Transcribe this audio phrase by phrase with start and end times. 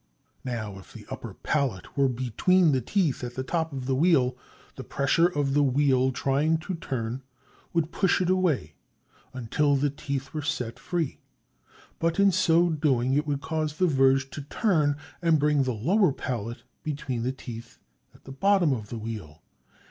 [0.43, 3.43] [Illustration: de Vick's Clock] Now, if the upper pallet were between the teeth at the
[3.43, 4.35] top of the wheel,
[4.75, 7.21] the pressure of the wheel trying to turn
[7.71, 8.73] would push it away
[9.31, 11.19] until the teeth were set free.
[11.99, 16.11] But, in so doing, it would cause the verge to turn and bring the lower
[16.11, 17.77] pallet between the teeth
[18.15, 19.43] at the bottom of the wheel.